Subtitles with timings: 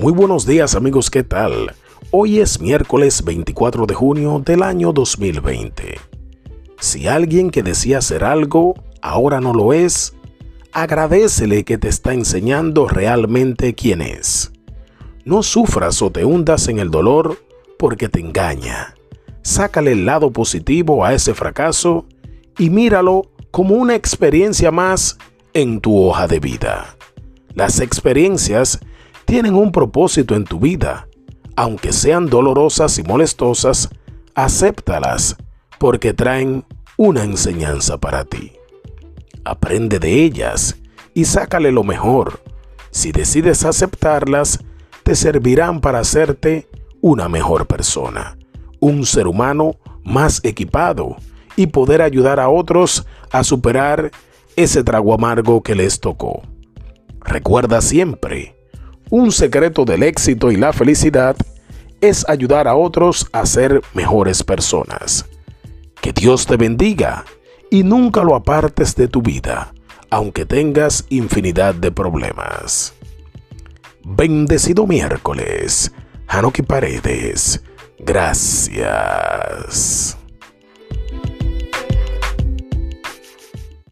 [0.00, 1.74] Muy buenos días amigos, ¿qué tal?
[2.10, 5.98] Hoy es miércoles 24 de junio del año 2020.
[6.78, 10.14] Si alguien que decía hacer algo ahora no lo es,
[10.72, 14.52] agradecele que te está enseñando realmente quién es.
[15.26, 17.36] No sufras o te hundas en el dolor
[17.78, 18.94] porque te engaña.
[19.42, 22.06] Sácale el lado positivo a ese fracaso
[22.56, 25.18] y míralo como una experiencia más
[25.52, 26.96] en tu hoja de vida.
[27.52, 28.80] Las experiencias
[29.30, 31.06] tienen un propósito en tu vida.
[31.54, 33.88] Aunque sean dolorosas y molestosas,
[34.34, 35.36] acéptalas
[35.78, 36.64] porque traen
[36.96, 38.50] una enseñanza para ti.
[39.44, 40.76] Aprende de ellas
[41.14, 42.40] y sácale lo mejor.
[42.90, 44.64] Si decides aceptarlas,
[45.04, 46.68] te servirán para hacerte
[47.00, 48.36] una mejor persona,
[48.80, 51.14] un ser humano más equipado
[51.54, 54.10] y poder ayudar a otros a superar
[54.56, 56.42] ese trago amargo que les tocó.
[57.20, 58.56] Recuerda siempre,
[59.10, 61.36] un secreto del éxito y la felicidad
[62.00, 65.26] es ayudar a otros a ser mejores personas.
[66.00, 67.24] Que Dios te bendiga
[67.70, 69.74] y nunca lo apartes de tu vida,
[70.08, 72.94] aunque tengas infinidad de problemas.
[74.02, 75.92] Bendecido miércoles,
[76.26, 77.62] Hanoki Paredes.
[77.98, 79.40] Gracias.